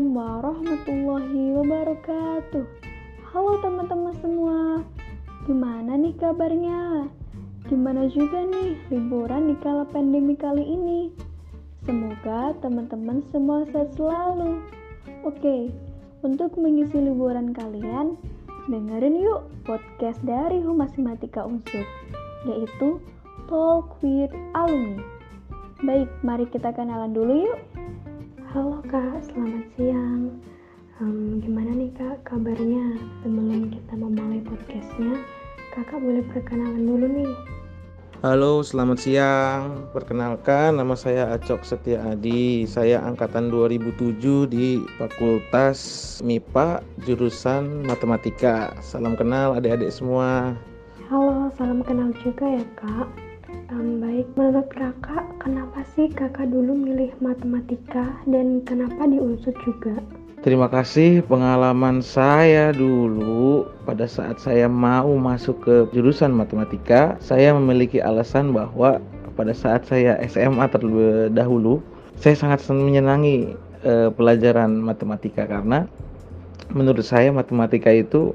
[0.00, 2.64] Assalamualaikum warahmatullahi wabarakatuh.
[3.20, 4.58] Halo teman-teman semua,
[5.44, 7.04] gimana nih kabarnya?
[7.68, 11.12] Gimana juga nih liburan di kala pandemi kali ini?
[11.84, 14.64] Semoga teman-teman semua sehat selalu.
[15.20, 15.68] Oke,
[16.24, 18.16] untuk mengisi liburan kalian,
[18.72, 21.84] dengerin yuk podcast dari Humas Matika Unsur,
[22.48, 23.04] yaitu
[23.52, 25.04] Talk with Alumni.
[25.84, 27.60] Baik, mari kita kenalan dulu yuk.
[28.50, 30.42] Halo kak, selamat siang.
[30.98, 32.98] Um, gimana nih kak kabarnya?
[33.22, 35.22] Sebelum kita memulai podcastnya,
[35.70, 37.30] kakak boleh perkenalan dulu nih.
[38.26, 39.86] Halo, selamat siang.
[39.94, 42.66] Perkenalkan, nama saya Acok Setia Adi.
[42.66, 44.18] Saya angkatan 2007
[44.50, 48.74] di Fakultas MIPA, jurusan Matematika.
[48.82, 50.58] Salam kenal adik-adik semua.
[51.06, 53.29] Halo, salam kenal juga ya kak.
[53.70, 59.94] Um, baik, menurut kakak, kenapa sih kakak dulu milih matematika dan kenapa di unsur juga?
[60.42, 68.02] Terima kasih pengalaman saya dulu pada saat saya mau masuk ke jurusan matematika, saya memiliki
[68.02, 68.98] alasan bahwa
[69.38, 71.78] pada saat saya SMA terlebih dahulu,
[72.18, 73.54] saya sangat menyenangi
[73.86, 75.86] uh, pelajaran matematika karena
[76.74, 78.34] menurut saya matematika itu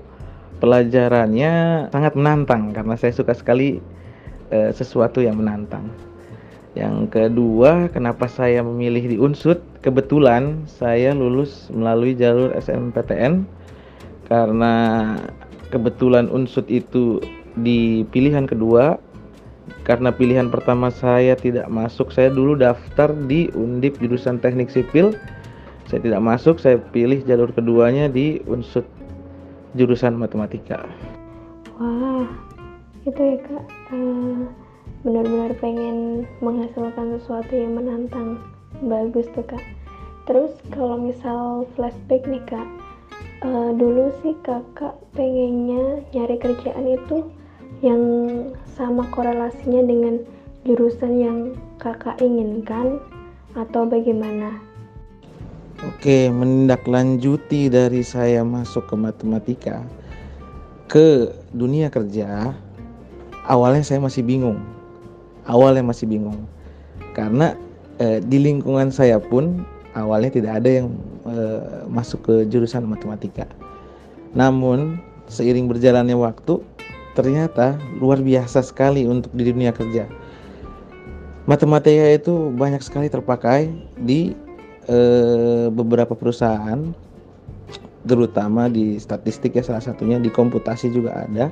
[0.64, 3.84] pelajarannya sangat menantang karena saya suka sekali
[4.56, 5.92] e, sesuatu yang menantang.
[6.76, 9.60] Yang kedua, kenapa saya memilih di Unsud?
[9.84, 13.48] Kebetulan saya lulus melalui jalur SNMPTN
[14.28, 14.74] karena
[15.72, 17.20] kebetulan Unsud itu
[17.56, 19.00] di pilihan kedua
[19.88, 25.16] karena pilihan pertama saya tidak masuk saya dulu daftar di Undip jurusan Teknik Sipil
[25.88, 28.86] saya tidak masuk saya pilih jalur keduanya di Unsud
[29.78, 30.86] jurusan Matematika
[31.78, 32.45] wah
[33.06, 33.66] itu ya kak.
[33.94, 34.50] Uh,
[35.06, 38.42] benar-benar pengen menghasilkan sesuatu yang menantang.
[38.82, 39.62] Bagus tuh kak.
[40.26, 42.66] Terus kalau misal flashback nih kak
[43.46, 47.18] uh, dulu sih kakak pengennya nyari kerjaan itu
[47.84, 48.02] yang
[48.74, 50.16] sama korelasinya dengan
[50.66, 51.40] jurusan yang
[51.78, 52.98] kakak inginkan
[53.54, 54.58] atau bagaimana?
[55.86, 59.84] Oke, menindaklanjuti dari saya masuk ke matematika
[60.90, 62.56] ke dunia kerja,
[63.48, 64.62] awalnya saya masih bingung.
[65.46, 66.46] Awalnya masih bingung.
[67.14, 67.54] Karena
[68.02, 69.64] eh, di lingkungan saya pun
[69.96, 70.88] awalnya tidak ada yang
[71.30, 73.46] eh, masuk ke jurusan matematika.
[74.36, 76.62] Namun seiring berjalannya waktu
[77.16, 80.06] ternyata luar biasa sekali untuk di dunia kerja.
[81.46, 83.70] Matematika itu banyak sekali terpakai
[84.02, 84.34] di
[84.90, 86.92] eh, beberapa perusahaan
[88.06, 91.50] terutama di statistik ya salah satunya di komputasi juga ada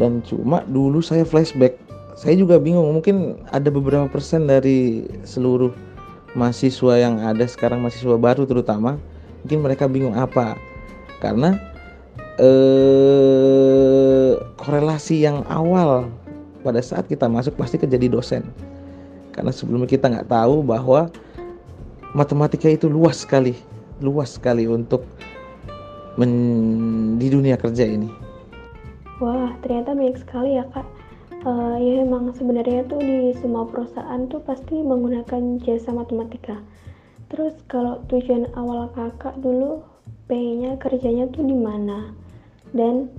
[0.00, 1.76] dan cuma dulu saya flashback
[2.20, 5.72] saya juga bingung mungkin ada beberapa persen dari seluruh
[6.36, 9.00] mahasiswa yang ada sekarang mahasiswa baru terutama
[9.40, 10.60] mungkin mereka bingung apa?
[11.24, 11.56] Karena
[12.36, 16.12] eh, korelasi yang awal
[16.60, 18.44] pada saat kita masuk pasti kejadi dosen.
[19.32, 21.08] Karena sebelumnya kita nggak tahu bahwa
[22.12, 23.56] matematika itu luas sekali
[24.00, 25.04] luas sekali untuk
[26.20, 26.32] men,
[27.20, 28.29] di dunia kerja ini
[29.20, 30.88] Wah, ternyata banyak sekali ya kak.
[31.44, 36.56] Uh, ya emang sebenarnya tuh di semua perusahaan tuh pasti menggunakan jasa matematika.
[37.28, 39.84] Terus kalau tujuan awal kakak dulu
[40.24, 42.16] pengennya kerjanya tuh di mana?
[42.72, 43.12] Dan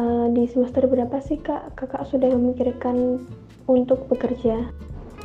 [0.00, 3.20] uh, di semester berapa sih kak kakak sudah memikirkan
[3.68, 4.72] untuk bekerja?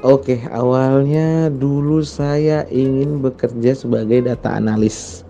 [0.04, 5.24] Oke, awalnya dulu saya ingin bekerja sebagai data analis.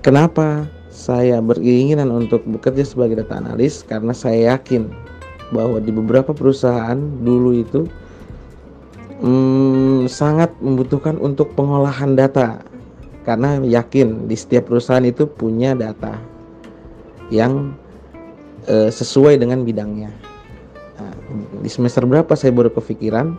[0.00, 0.75] Kenapa?
[0.96, 4.88] Saya berkeinginan untuk bekerja sebagai data analis karena saya yakin
[5.52, 7.84] bahwa di beberapa perusahaan dulu itu
[9.20, 12.64] hmm, sangat membutuhkan untuk pengolahan data
[13.28, 16.16] karena yakin di setiap perusahaan itu punya data
[17.28, 17.76] yang
[18.64, 20.14] e, sesuai dengan bidangnya.
[20.96, 21.12] Nah,
[21.58, 23.34] di semester berapa saya baru kepikiran?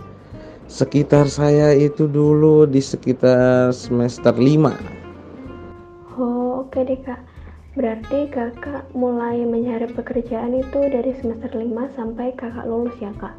[0.68, 6.20] Sekitar saya itu dulu di sekitar semester 5.
[6.20, 7.37] Oh, oke deh Kak.
[7.78, 13.38] Berarti kakak mulai mencari pekerjaan itu dari semester 5 sampai kakak lulus ya kak.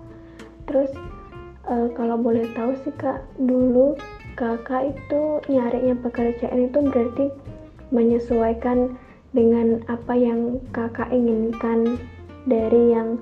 [0.71, 0.95] Terus
[1.67, 3.99] e, kalau boleh tahu sih kak, dulu
[4.39, 7.35] kakak itu nyarinya pekerjaan itu berarti
[7.91, 8.95] menyesuaikan
[9.35, 11.99] dengan apa yang kakak inginkan
[12.47, 13.19] dari yang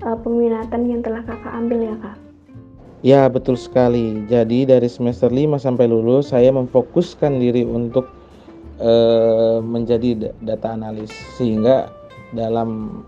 [0.00, 2.16] e, peminatan yang telah kakak ambil ya kak.
[3.04, 4.24] Ya betul sekali.
[4.32, 8.17] Jadi dari semester 5 sampai lulus saya memfokuskan diri untuk
[8.78, 11.90] Eh, menjadi data analis sehingga
[12.30, 13.02] dalam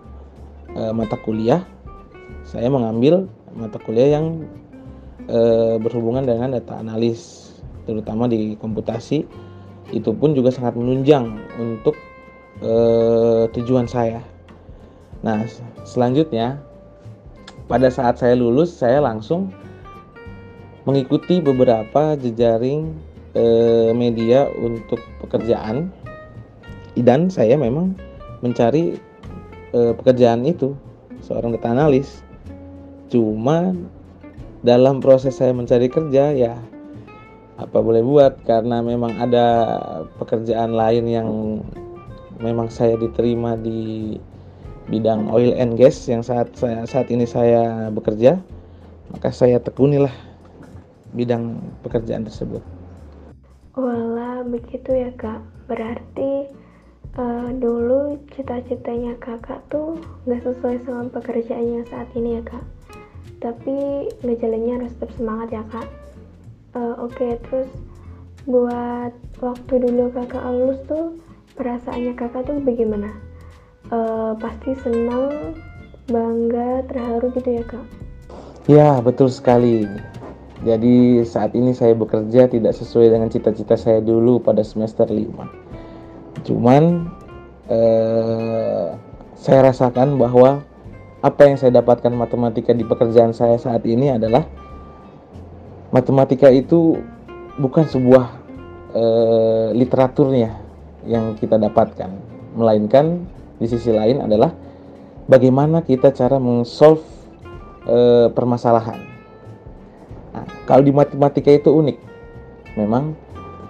[0.74, 1.62] e, mata kuliah
[2.42, 4.50] saya mengambil mata kuliah yang
[5.30, 5.38] e,
[5.78, 7.54] berhubungan dengan data analis
[7.86, 9.22] terutama di komputasi
[9.94, 11.94] itu pun juga sangat menunjang untuk
[12.62, 14.22] eh, tujuan saya.
[15.22, 15.46] Nah,
[15.86, 16.58] selanjutnya
[17.70, 19.54] pada saat saya lulus saya langsung
[20.86, 25.90] mengikuti beberapa jejaring eh, media untuk pekerjaan
[27.00, 27.96] dan saya memang
[28.44, 28.98] mencari
[29.72, 30.76] eh, pekerjaan itu
[31.24, 32.20] seorang data analis.
[33.10, 33.74] Cuma
[34.60, 36.54] dalam proses saya mencari kerja ya
[37.60, 39.76] apa boleh buat karena memang ada
[40.16, 41.28] pekerjaan lain yang
[42.40, 44.16] memang saya diterima di
[44.88, 48.40] bidang oil and gas yang saat saya saat ini saya bekerja
[49.12, 50.12] maka saya tekunilah
[51.12, 52.79] bidang pekerjaan tersebut.
[53.80, 55.40] Wala begitu ya kak.
[55.64, 56.52] Berarti
[57.16, 59.96] uh, dulu cita-citanya kakak tuh
[60.28, 62.64] nggak sesuai sama pekerjaannya saat ini ya kak.
[63.40, 65.88] Tapi ngejalannya harus tetap semangat ya kak
[66.74, 67.70] uh, oke okay, terus
[68.48, 69.12] buat
[69.42, 71.18] waktu dulu kakak lulus tuh
[71.58, 73.10] perasaannya kakak tuh bagaimana
[73.92, 75.54] uh, pasti senang
[76.08, 77.86] bangga terharu gitu ya kak
[78.66, 79.86] ya betul sekali
[80.60, 87.08] jadi saat ini saya bekerja tidak sesuai dengan cita-cita saya dulu pada semester 5 cuman
[87.68, 88.88] eh,
[89.40, 90.60] saya rasakan bahwa
[91.20, 94.44] apa yang saya dapatkan matematika di pekerjaan saya saat ini adalah
[95.92, 96.96] matematika itu
[97.60, 98.24] bukan sebuah
[98.96, 99.04] e,
[99.76, 100.56] literaturnya
[101.04, 102.08] yang kita dapatkan,
[102.56, 103.28] melainkan
[103.60, 104.54] di sisi lain adalah
[105.28, 107.04] bagaimana kita cara mengsolve
[107.84, 109.09] e, permasalahan.
[110.70, 111.98] Kalau di matematika itu unik,
[112.78, 113.18] memang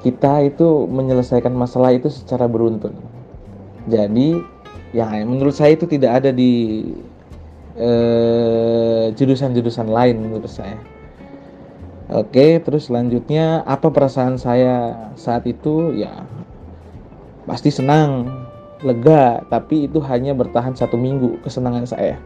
[0.04, 2.92] kita itu menyelesaikan masalah itu secara beruntun.
[3.88, 4.36] Jadi,
[4.92, 6.84] ya menurut saya itu tidak ada di
[7.80, 10.76] eh, jurusan-jurusan lain menurut saya
[12.10, 15.94] Oke, terus selanjutnya apa perasaan saya saat itu?
[15.94, 16.26] Ya,
[17.46, 18.26] pasti senang,
[18.82, 22.18] lega, tapi itu hanya bertahan satu minggu kesenangan saya.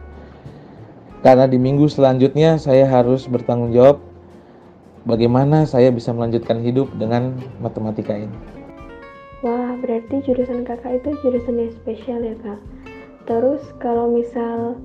[1.21, 4.01] Karena di minggu selanjutnya saya harus bertanggung jawab
[5.05, 8.35] bagaimana saya bisa melanjutkan hidup dengan matematika ini.
[9.45, 12.59] Wah, berarti jurusan kakak itu jurusan yang spesial ya kak.
[13.29, 14.77] Terus kalau misal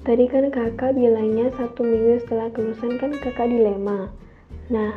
[0.00, 4.08] Tadi kan kakak bilangnya satu minggu setelah kelulusan kan kakak dilema.
[4.72, 4.96] Nah,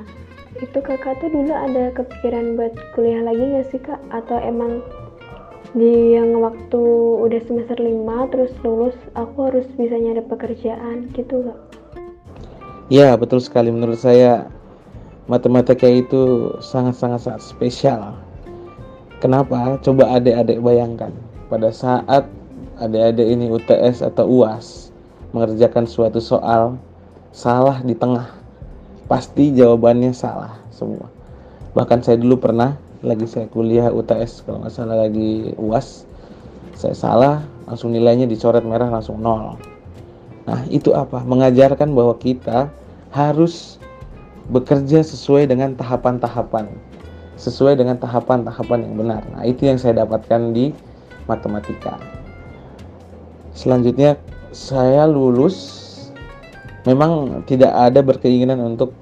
[0.63, 3.99] itu kakak tuh dulu ada kepikiran buat kuliah lagi gak sih kak?
[4.15, 4.79] Atau emang
[5.75, 6.83] di yang waktu
[7.19, 11.59] udah semester 5 terus lulus aku harus bisa nyari pekerjaan gitu kak?
[12.93, 13.73] Ya betul sekali.
[13.73, 14.53] Menurut saya
[15.25, 18.21] matematika itu sangat-sangat sangat spesial.
[19.17, 19.81] Kenapa?
[19.81, 21.09] Coba adik-adik bayangkan.
[21.49, 22.29] Pada saat
[22.77, 24.93] adik-adik ini UTS atau UAS
[25.33, 26.77] mengerjakan suatu soal
[27.33, 28.29] salah di tengah.
[29.09, 31.09] Pasti jawabannya salah semua.
[31.73, 36.05] Bahkan saya dulu pernah lagi saya kuliah UTS kalau nggak salah lagi UAS
[36.77, 39.57] saya salah langsung nilainya dicoret merah langsung nol.
[40.45, 41.25] Nah itu apa?
[41.25, 42.69] Mengajarkan bahwa kita
[43.13, 43.77] harus
[44.49, 46.67] bekerja sesuai dengan tahapan-tahapan
[47.37, 49.21] sesuai dengan tahapan-tahapan yang benar.
[49.33, 50.71] Nah itu yang saya dapatkan di
[51.25, 51.97] matematika.
[53.53, 54.17] Selanjutnya
[54.53, 55.81] saya lulus
[56.85, 58.93] memang tidak ada berkeinginan untuk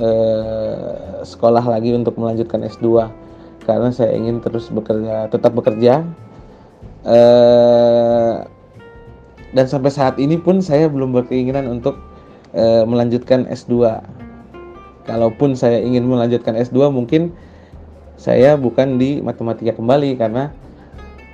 [0.00, 3.08] eh, sekolah lagi untuk melanjutkan S2
[3.64, 6.04] karena saya ingin terus bekerja tetap bekerja.
[7.08, 8.36] Eh,
[9.56, 11.96] dan sampai saat ini pun saya belum berkeinginan untuk
[12.54, 14.04] eh, melanjutkan S2
[15.08, 17.32] kalaupun saya ingin melanjutkan S2 mungkin
[18.18, 20.52] saya bukan di matematika kembali karena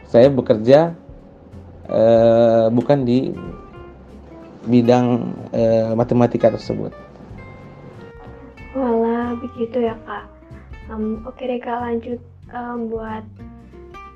[0.07, 0.95] saya bekerja
[1.91, 3.35] eh, bukan di
[4.69, 6.93] bidang e, matematika tersebut.
[8.75, 10.25] Walah, begitu ya kak.
[10.93, 12.21] Um, Oke deh kak lanjut
[12.53, 13.25] um, buat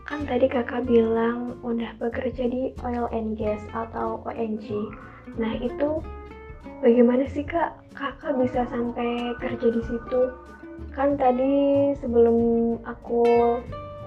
[0.09, 4.65] kan tadi kakak bilang udah bekerja di oil and gas atau ONG.
[5.37, 6.01] Nah itu
[6.81, 10.21] bagaimana sih kak kakak bisa sampai kerja di situ?
[10.95, 13.23] Kan tadi sebelum aku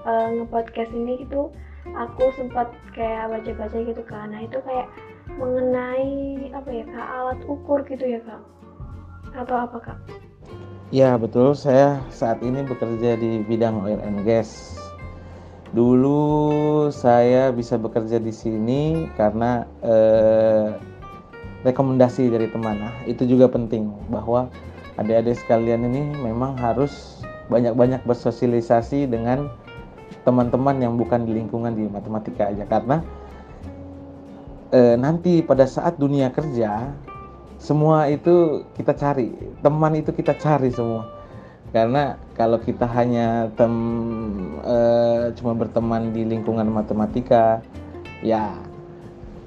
[0.04, 1.52] uh, ngepodcast ini gitu
[1.92, 4.32] aku sempat kayak baca-baca gitu kan.
[4.32, 4.88] Nah itu kayak
[5.36, 6.10] mengenai
[6.52, 8.42] apa ya kak alat ukur gitu ya kak
[9.36, 9.98] atau apa kak?
[10.92, 14.76] Ya betul saya saat ini bekerja di bidang oil and gas.
[15.72, 20.91] Dulu saya bisa bekerja di sini karena eh,
[21.62, 22.78] rekomendasi dari teman.
[22.82, 24.50] Nah, itu juga penting bahwa
[24.98, 29.50] adik-adik sekalian ini memang harus banyak-banyak bersosialisasi dengan
[30.22, 33.02] teman-teman yang bukan di lingkungan di matematika aja karena
[34.70, 36.94] e, nanti pada saat dunia kerja
[37.58, 41.10] semua itu kita cari teman itu kita cari semua
[41.74, 43.74] karena kalau kita hanya tem
[44.62, 44.76] e,
[45.34, 47.58] cuma berteman di lingkungan matematika
[48.22, 48.54] ya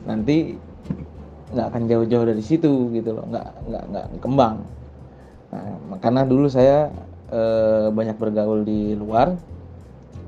[0.04, 0.60] nanti
[1.54, 3.26] nggak akan jauh-jauh dari situ gitu loh.
[3.30, 4.58] Nggak nggak nggak kembang.
[5.54, 6.90] Nah, karena dulu saya
[7.32, 7.42] e,
[7.94, 9.38] banyak bergaul di luar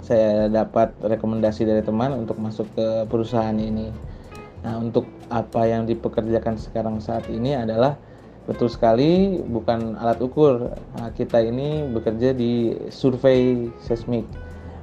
[0.06, 3.92] saya dapat rekomendasi dari teman untuk masuk ke perusahaan ini.
[4.64, 8.00] Nah untuk apa yang dipekerjakan sekarang saat ini adalah
[8.48, 10.72] Betul sekali, bukan alat ukur.
[10.96, 14.24] Nah, kita ini bekerja di survei seismik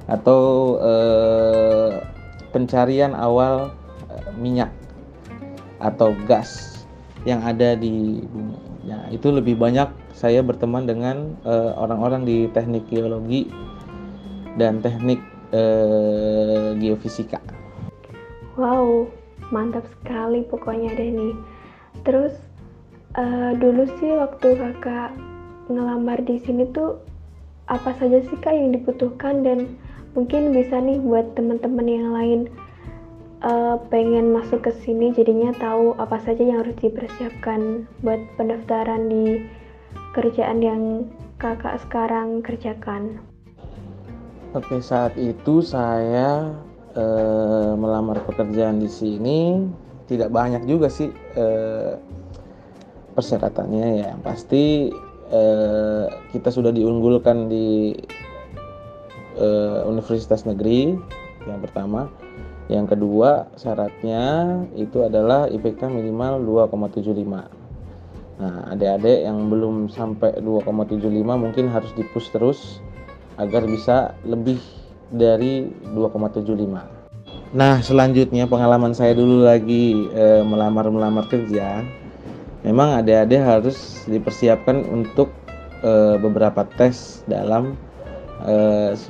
[0.05, 1.97] atau eh,
[2.53, 3.73] pencarian awal
[4.05, 4.69] eh, minyak
[5.81, 6.83] atau gas
[7.25, 8.57] yang ada di bumi.
[8.85, 13.49] Ya, itu lebih banyak saya berteman dengan eh, orang-orang di teknik geologi
[14.61, 17.41] dan teknik eh, geofisika.
[18.55, 19.09] Wow,
[19.49, 21.33] mantap sekali pokoknya deh nih.
[22.05, 22.33] Terus
[23.15, 25.15] Uh, dulu sih waktu kakak
[25.71, 26.99] ngelamar di sini tuh
[27.71, 29.79] apa saja sih kak yang dibutuhkan dan
[30.19, 32.51] mungkin bisa nih buat teman-teman yang lain
[33.45, 39.45] uh, pengen masuk ke sini jadinya tahu apa saja yang harus dipersiapkan buat pendaftaran di
[40.17, 40.81] kerjaan yang
[41.37, 43.21] kakak sekarang kerjakan.
[44.57, 46.55] Oke saat itu saya
[46.97, 49.67] uh, melamar pekerjaan di sini
[50.09, 51.13] tidak banyak juga sih.
[51.37, 51.99] Uh,
[53.15, 54.91] persyaratannya ya pasti
[55.31, 57.95] eh, kita sudah diunggulkan di
[59.87, 60.99] universitas negeri
[61.47, 62.11] yang pertama
[62.65, 64.23] yang kedua syaratnya
[64.73, 67.65] itu adalah IPK minimal 2,75
[68.35, 72.83] Nah, adik-adik yang belum sampai 2,75 mungkin harus dipus terus
[73.39, 74.59] agar bisa lebih
[75.07, 77.55] dari 2,75.
[77.55, 81.79] Nah, selanjutnya pengalaman saya dulu lagi e, melamar-melamar kerja
[82.67, 85.31] memang adik-adik harus dipersiapkan untuk
[85.79, 87.79] e, beberapa tes dalam
[88.43, 88.55] e,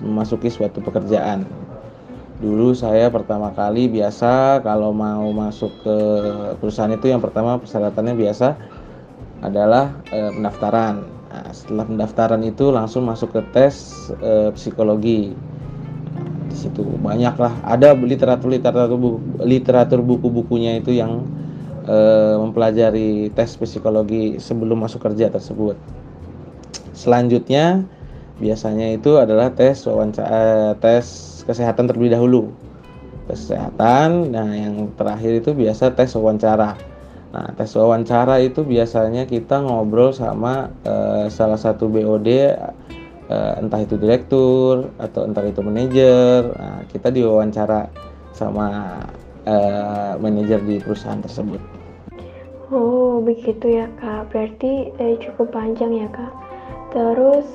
[0.05, 1.49] memasuki suatu pekerjaan.
[2.35, 5.97] Dulu saya pertama kali biasa kalau mau masuk ke
[6.59, 8.59] perusahaan itu yang pertama persyaratannya biasa
[9.39, 10.95] adalah e, pendaftaran.
[11.31, 15.31] Nah, setelah pendaftaran itu langsung masuk ke tes e, psikologi.
[15.31, 21.23] Nah, di situ banyaklah ada literatur literatur buku, literatur buku-bukunya itu yang
[21.87, 25.77] uh, mempelajari tes psikologi sebelum masuk kerja tersebut.
[26.95, 27.85] Selanjutnya
[28.39, 31.05] biasanya itu adalah tes wawancara uh, tes
[31.47, 32.51] kesehatan terlebih dahulu.
[33.25, 36.77] Kesehatan, nah yang terakhir itu biasa tes wawancara.
[37.33, 42.29] Nah, tes wawancara itu biasanya kita ngobrol sama uh, salah satu BOD
[43.27, 46.53] uh, entah itu direktur atau entah itu manajer.
[46.53, 47.89] Nah, kita diwawancara
[48.31, 48.99] sama
[49.47, 51.59] uh, manajer di perusahaan tersebut.
[52.73, 56.33] Oh begitu ya kak, berarti eh, cukup panjang ya kak.
[56.89, 57.45] Terus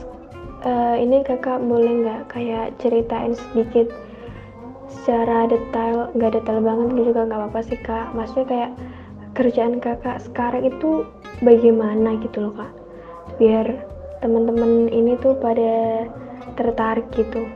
[0.64, 3.88] uh, ini kakak boleh nggak kayak ceritain sedikit
[4.90, 8.12] secara detail, nggak detail banget juga nggak apa-apa sih kak.
[8.12, 8.70] Maksudnya kayak
[9.38, 11.06] kerjaan kakak sekarang itu
[11.40, 12.72] bagaimana gitu loh kak,
[13.38, 13.66] biar
[14.20, 16.04] teman-teman ini tuh pada
[16.58, 17.46] tertarik gitu.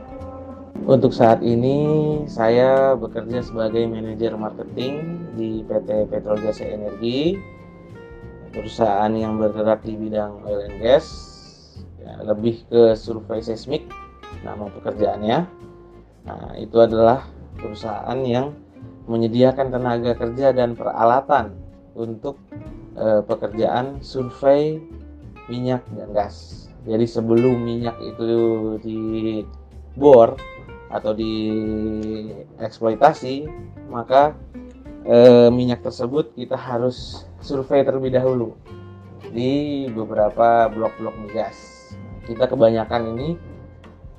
[0.85, 7.39] Untuk saat ini saya bekerja sebagai manajer marketing di PT Petrol Gas Energi,
[8.51, 11.34] perusahaan yang bergerak di bidang oil and gas,
[12.05, 13.89] ya, lebih ke survei seismik
[14.45, 15.39] nama pekerjaannya.
[16.25, 17.25] Nah, itu adalah
[17.57, 18.53] perusahaan yang
[19.05, 21.53] menyediakan tenaga kerja dan peralatan
[21.97, 22.37] untuk
[22.97, 24.77] eh, pekerjaan survei
[25.49, 26.69] minyak dan gas.
[26.85, 30.37] Jadi sebelum minyak itu dibor
[30.93, 33.49] atau dieksploitasi
[33.89, 34.37] maka
[35.01, 38.53] e, minyak tersebut kita harus survei terlebih dahulu
[39.33, 41.74] di beberapa blok-blok migas
[42.25, 43.29] kita kebanyakan ini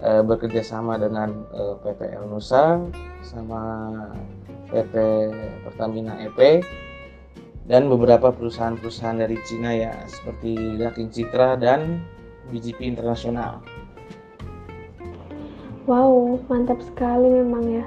[0.00, 2.80] e, bekerja sama dengan e, eh, PPL Nusa
[3.26, 3.62] sama
[4.70, 4.94] PT
[5.66, 6.62] Pertamina EP
[7.66, 12.02] dan beberapa perusahaan-perusahaan dari Cina ya seperti Daking Citra dan
[12.50, 13.58] BGP Internasional.
[15.86, 17.84] Wow, mantap sekali memang ya.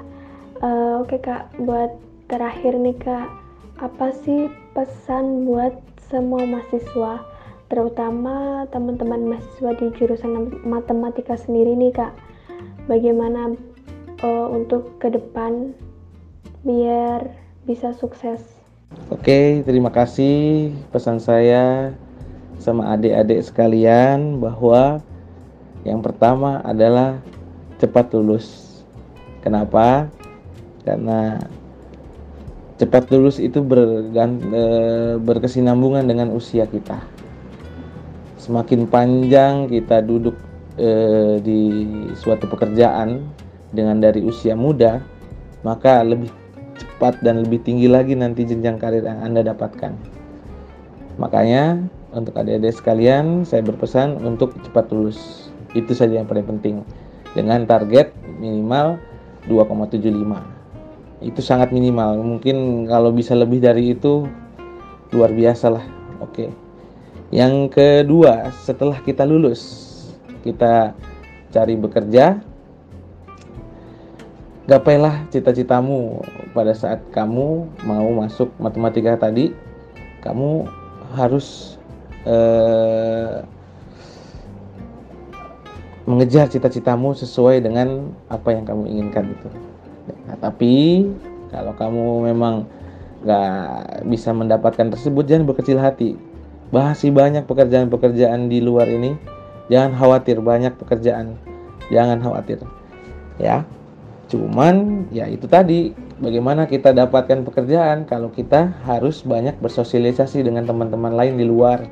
[0.60, 1.96] Uh, Oke okay, kak, buat
[2.28, 3.28] terakhir nih kak,
[3.80, 5.72] apa sih pesan buat
[6.08, 7.24] semua mahasiswa,
[7.70, 12.12] terutama teman-teman mahasiswa di jurusan matematika sendiri nih kak?
[12.90, 13.54] Bagaimana
[14.26, 15.70] uh, untuk ke depan
[16.66, 17.30] biar
[17.64, 18.42] bisa sukses?
[19.08, 21.94] Oke, terima kasih pesan saya
[22.58, 24.98] sama adik-adik sekalian bahwa
[25.86, 27.22] yang pertama adalah
[27.78, 28.66] cepat lulus.
[29.40, 30.10] Kenapa?
[30.82, 31.38] Karena
[32.76, 34.62] cepat lulus itu bergan, e,
[35.22, 37.00] berkesinambungan dengan usia kita.
[38.50, 40.34] Semakin panjang kita duduk
[40.74, 41.86] eh, di
[42.18, 43.30] suatu pekerjaan
[43.70, 44.98] dengan dari usia muda,
[45.62, 46.34] maka lebih
[46.74, 49.94] cepat dan lebih tinggi lagi nanti jenjang karir yang Anda dapatkan.
[51.22, 51.78] Makanya
[52.10, 55.54] untuk adik-adik sekalian, saya berpesan untuk cepat lulus.
[55.78, 56.82] Itu saja yang paling penting.
[57.38, 58.10] Dengan target
[58.42, 58.98] minimal
[59.46, 61.22] 2,75.
[61.22, 62.18] Itu sangat minimal.
[62.18, 64.26] Mungkin kalau bisa lebih dari itu
[65.14, 65.86] luar biasa lah.
[66.18, 66.69] Oke.
[67.30, 69.62] Yang kedua, setelah kita lulus,
[70.42, 70.98] kita
[71.54, 72.42] cari bekerja.
[74.66, 76.22] Gapailah cita-citamu
[76.54, 79.54] pada saat kamu mau masuk matematika tadi.
[80.26, 80.66] Kamu
[81.14, 81.78] harus
[82.26, 83.46] eh,
[86.10, 89.48] mengejar cita-citamu sesuai dengan apa yang kamu inginkan itu.
[90.26, 91.06] Nah, tapi
[91.54, 92.66] kalau kamu memang
[93.22, 96.29] nggak bisa mendapatkan tersebut, jangan berkecil hati.
[96.70, 99.18] Masih banyak pekerjaan-pekerjaan di luar ini.
[99.70, 101.38] Jangan khawatir banyak pekerjaan.
[101.90, 102.62] Jangan khawatir.
[103.38, 103.66] Ya.
[104.30, 111.16] Cuman ya itu tadi bagaimana kita dapatkan pekerjaan kalau kita harus banyak bersosialisasi dengan teman-teman
[111.16, 111.88] lain di luar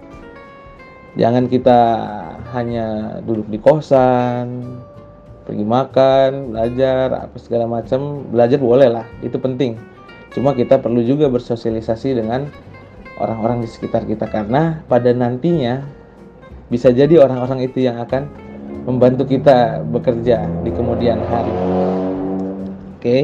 [1.17, 1.79] jangan kita
[2.53, 4.79] hanya duduk di kosan
[5.49, 9.81] pergi makan belajar apa segala macam belajar boleh lah itu penting
[10.37, 12.53] cuma kita perlu juga bersosialisasi dengan
[13.19, 14.31] orang-orang di sekitar kita.
[14.31, 15.83] Karena pada nantinya
[16.71, 18.31] bisa jadi orang-orang itu yang akan
[18.87, 21.55] membantu kita bekerja di kemudian hari.
[22.97, 23.19] Oke?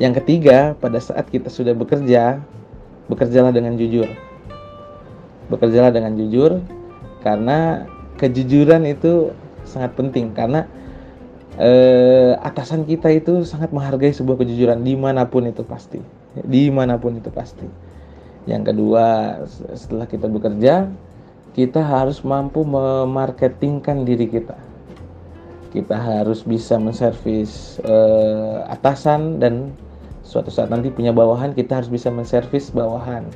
[0.00, 2.40] Yang ketiga pada saat kita sudah bekerja
[3.10, 4.08] bekerjalah dengan jujur.
[5.52, 6.58] Bekerjalah dengan jujur
[7.22, 7.86] karena
[8.18, 9.32] kejujuran itu
[9.64, 10.36] sangat penting.
[10.36, 10.68] Karena
[11.56, 16.02] eh, atasan kita itu sangat menghargai sebuah kejujuran di mana pun itu pasti.
[16.36, 17.85] Di mana pun itu pasti
[18.46, 19.38] yang kedua
[19.74, 20.90] setelah kita bekerja
[21.52, 24.56] kita harus mampu memarketingkan diri kita
[25.74, 29.74] kita harus bisa menservis eh, atasan dan
[30.22, 33.26] suatu saat nanti punya bawahan kita harus bisa menservis bawahan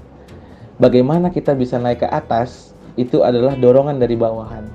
[0.81, 4.67] bagaimana kita bisa naik ke atas itu adalah dorongan dari bawahan.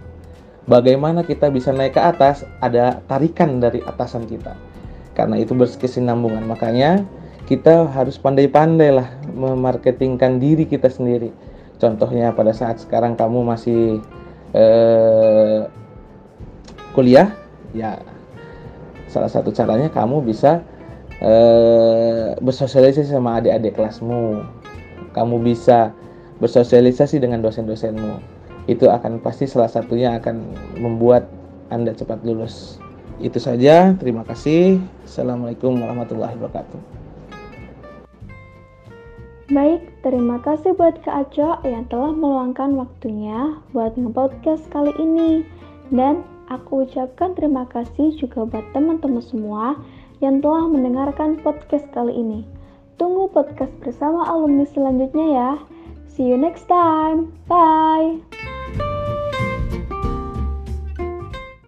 [0.65, 2.41] Bagaimana kita bisa naik ke atas?
[2.58, 4.58] Ada tarikan dari atasan kita.
[5.13, 6.41] Karena itu berkesinambungan.
[6.50, 7.06] Makanya
[7.45, 11.29] kita harus pandai-pandai lah memarketingkan diri kita sendiri.
[11.77, 14.01] Contohnya pada saat sekarang kamu masih
[14.55, 15.69] eh,
[16.97, 17.34] kuliah,
[17.77, 18.01] ya
[19.05, 20.65] salah satu caranya kamu bisa
[21.21, 24.41] eh, bersosialisasi sama adik-adik kelasmu.
[25.13, 25.95] Kamu bisa
[26.41, 30.41] bersosialisasi dengan dosen-dosenmu itu akan pasti salah satunya akan
[30.81, 31.29] membuat
[31.69, 32.81] anda cepat lulus
[33.21, 37.05] itu saja terima kasih assalamualaikum warahmatullahi wabarakatuh
[39.45, 45.45] Baik, terima kasih buat Kak Aco yang telah meluangkan waktunya buat nge-podcast kali ini.
[45.93, 49.77] Dan aku ucapkan terima kasih juga buat teman-teman semua
[50.17, 52.41] yang telah mendengarkan podcast kali ini.
[52.97, 55.51] Tunggu podcast bersama alumni selanjutnya ya.
[56.10, 57.29] See you next time.
[57.45, 58.94] Bye.